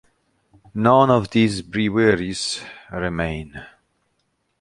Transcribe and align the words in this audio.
None 0.73 1.11
of 1.11 1.29
these 1.29 1.61
breweries 1.61 2.59
remain. 2.91 3.63